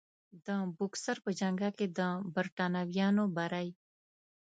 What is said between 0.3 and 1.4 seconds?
د بوکسر په